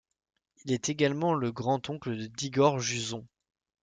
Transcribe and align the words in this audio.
Il 0.65 0.71
est 0.71 0.89
également 0.89 1.35
le 1.35 1.51
grand-oncle 1.51 2.27
d'Igor 2.29 2.79
Juzon. 2.79 3.27